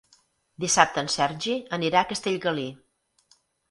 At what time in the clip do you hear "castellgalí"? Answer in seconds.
2.15-2.69